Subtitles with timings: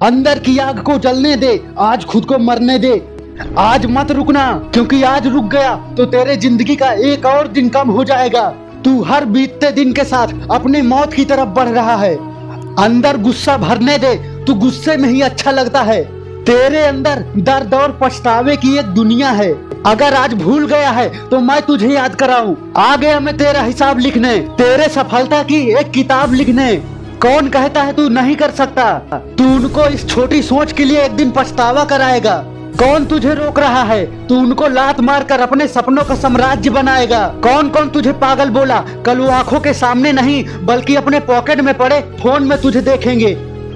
[0.00, 2.90] अंदर की आग को जलने दे, आज खुद को मरने दे।
[3.58, 7.90] आज मत रुकना, क्योंकि आज रुक गया तो तेरे ज़िंदगी का एक और दिन कम
[7.90, 8.48] हो जाएगा।
[8.84, 12.14] तू हर बीतते दिन के साथ अपनी मौत की तरफ़ बढ़ रहा है।
[12.78, 14.14] अंदर गुस्सा भरने दे,
[14.46, 16.02] तू गुस्से में ही अच्छा लगता है।
[16.44, 19.52] तेरे अंदर दर्द और पछतावे की एक दुनिया है।
[19.86, 23.98] अगर आज भूल गया है तो मैं तुझे याद कराऊं। आ गया मैं तेरा हिसाब
[23.98, 28.94] लिखने, तेरे सफलता की एक किताब लिखने। कौन कहता है तू नहीं कर सकता?
[29.38, 32.44] तू उनको इस छोटी सोच के लिए एक दिन पछतावा कराएगा।
[32.82, 34.26] कौन तुझे रोक रहा है?
[34.26, 38.84] तू उनको लात मार कर अपने सपनों का साम्राज्य बनाएगा। कौन कौन तुझे पागल बोला?
[39.06, 43.34] कल वो आँखों के सामने नहीं, बल्कि अपने पॉकेट में पड़े फ़ोन में तुझे देखेंगे।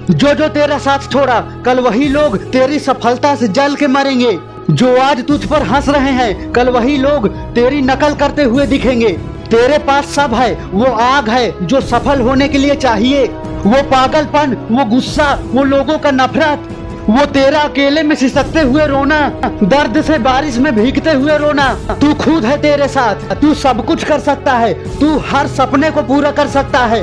[0.09, 4.97] जो जो तेरा साथ छोड़ा, कल वही लोग तेरी सफलता से जल के मरेंगे। जो
[5.01, 9.19] आज तुझ पर हंस रहे हैं, कल वही लोग तेरी नकल करते हुए दिखेंगे।
[9.51, 13.25] तेरे पास सब है, वो आग है जो सफल होने के लिए चाहिए।
[13.65, 16.67] वो पागलपन, वो गुस्सा, वो लोगों का नफरत,
[17.09, 19.19] वो तेरा अकेले में सिसकते हुए रोना,
[19.63, 21.67] दर्द से बारिश में भीगते हुए रोना।
[22.01, 26.03] तू खुद है तेरे साथ, तू सब कुछ कर सकता है, तू हर सपने को
[26.03, 27.01] पूरा कर सकता है।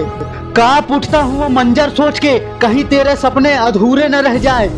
[0.56, 4.69] काप उठता हुआ मंजर सोच के कहीं तेरे सपने अधूरे न रह जाए,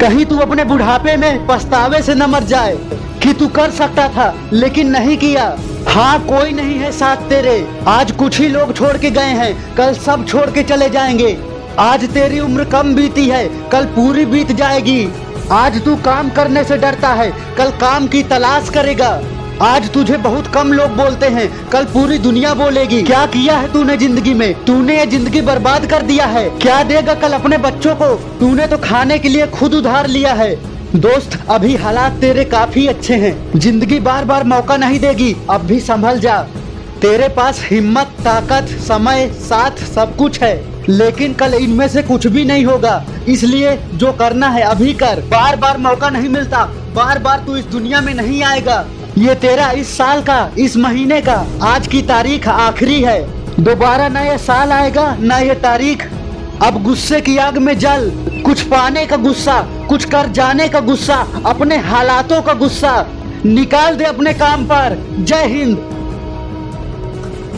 [0.00, 2.76] कहीं तू अपने बुढ़ापे में पछतावे से न मर जाए,
[3.22, 8.10] कि तू कर सकता था, लेकिन नहीं किया। हाँ कोई नहीं है साथ तेरे। आज
[8.12, 11.36] कुछ ही लोग छोड़ के गए हैं। कल सब छोड़ के चले जाएँगे।
[11.78, 15.08] आज तेरी उम्र कम बीती है। कल पूरी बीत जाएगी।
[15.52, 19.20] आज तू काम करने से डरता है। कल काम की तलाश करेगा।
[19.62, 23.96] आज तुझे बहुत कम लोग बोलते हैं। कल पूरी दुनिया बोलेगी। क्या किया है तूने
[23.96, 24.64] ज़िंदगी में?
[24.64, 28.14] तूने ये ज़िंदगी बर्बाद कर दिया है। क्या देगा कल अपने बच्चों को?
[28.40, 33.14] तूने तो खाने के लिए खुद उधार लिया है। दोस्त, अभी हालात तेरे काफ़ी अच्छे
[33.14, 36.36] हैं। ज़िंदगी बार बार मौका नहीं देगी। अब भी संभल जा।
[37.02, 42.44] तेरे पास हिम्मत, ताकत, समय, साथ सब कुछ है। लेकिन कल इनमें से कुछ भी
[42.44, 46.64] नहीं होगा। इसलिए जो करना है अभी कर। बार बार मौका नहीं मिलता।
[46.94, 48.84] बार बार तू इस दुनिया में नहीं आएगा।
[49.18, 53.20] ये तेरा इस साल का, इस महीने का। आज की तारीख आखिरी है।
[53.60, 56.08] दोबारा न ये साल आएगा न ये तारीख।
[56.62, 58.10] अब गुस्से की आग में जल।
[58.44, 63.06] कुछ पाने का गुस्सा, कुछ कर जाने का गुस्सा, अपने हालातों का गुस्सा।
[63.46, 65.97] निकाल दे अपने काम पर। जय हिंद।